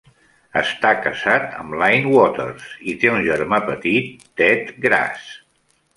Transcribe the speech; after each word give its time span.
Està 0.61 0.93
acasat 0.99 1.43
amb 1.59 1.77
Lynne 1.81 2.15
Waters 2.15 2.71
i 2.93 2.95
té 3.05 3.11
un 3.17 3.21
germà 3.29 3.61
petit, 3.69 4.27
Ted 4.43 4.73
Grass. 4.87 5.33